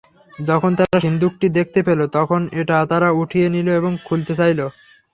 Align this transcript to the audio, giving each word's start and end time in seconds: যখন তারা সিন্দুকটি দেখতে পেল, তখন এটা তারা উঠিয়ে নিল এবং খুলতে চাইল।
যখন 0.41 0.71
তারা 0.79 0.97
সিন্দুকটি 1.05 1.47
দেখতে 1.57 1.79
পেল, 1.87 1.99
তখন 2.17 2.41
এটা 2.61 2.77
তারা 2.91 3.09
উঠিয়ে 3.21 3.47
নিল 3.55 3.67
এবং 3.79 3.91
খুলতে 4.07 4.33
চাইল। 4.39 4.59